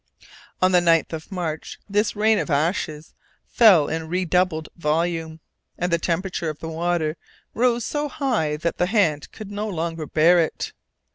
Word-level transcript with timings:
On 0.63 0.71
the 0.71 0.79
9th 0.79 1.13
of 1.13 1.31
March 1.31 1.77
this 1.87 2.15
rain 2.15 2.39
of 2.39 2.49
ashes 2.49 3.13
fell 3.45 3.87
in 3.87 4.07
redoubled 4.07 4.67
volume, 4.75 5.41
and 5.77 5.91
the 5.93 5.99
temperature 5.99 6.49
of 6.49 6.57
the 6.57 6.69
water 6.69 7.17
rose 7.53 7.85
so 7.85 8.07
high 8.09 8.57
that 8.57 8.77
the 8.79 8.87
hand 8.87 9.31
could 9.31 9.51
no 9.51 9.67
longer 9.69 10.07
bear 10.07 10.39
it. 10.39 10.73